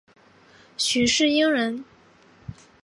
[0.77, 1.85] 许世英人。